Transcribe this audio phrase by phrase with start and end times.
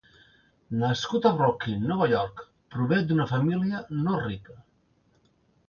[0.83, 2.43] Nascut a Brooklyn, Nova York,
[2.77, 4.59] prové d'una família no rica.